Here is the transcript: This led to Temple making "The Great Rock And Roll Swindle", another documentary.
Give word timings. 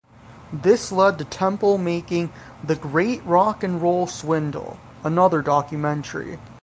This 0.51 0.91
led 0.91 1.19
to 1.19 1.25
Temple 1.25 1.77
making 1.77 2.31
"The 2.63 2.75
Great 2.75 3.23
Rock 3.23 3.61
And 3.63 3.79
Roll 3.83 4.07
Swindle", 4.07 4.79
another 5.03 5.43
documentary. 5.43 6.39